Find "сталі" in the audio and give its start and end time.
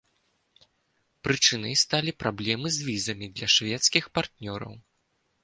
1.83-2.11